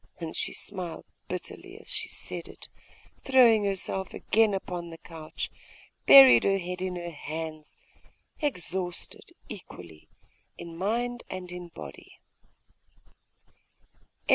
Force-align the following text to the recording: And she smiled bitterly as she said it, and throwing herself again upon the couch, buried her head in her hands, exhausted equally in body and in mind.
And 0.19 0.35
she 0.35 0.51
smiled 0.51 1.05
bitterly 1.27 1.79
as 1.79 1.87
she 1.89 2.09
said 2.09 2.47
it, 2.47 2.69
and 3.13 3.21
throwing 3.23 3.65
herself 3.65 4.15
again 4.15 4.55
upon 4.55 4.89
the 4.89 4.97
couch, 4.97 5.51
buried 6.07 6.43
her 6.43 6.57
head 6.57 6.81
in 6.81 6.95
her 6.95 7.11
hands, 7.11 7.77
exhausted 8.39 9.31
equally 9.47 10.07
in 10.57 10.69
body 10.75 11.19
and 11.29 11.51
in 11.51 11.69
mind. 11.75 12.09